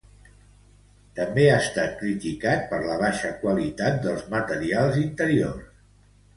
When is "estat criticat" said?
1.65-2.65